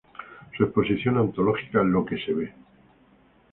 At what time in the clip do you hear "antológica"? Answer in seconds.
1.19-1.83